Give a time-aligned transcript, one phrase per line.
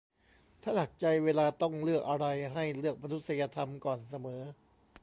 [0.61, 4.41] "ถ้าหนักใจเวลาต้องเลือกอะไร ให้เลือกมนุษยธรรมก่อนเสมอ"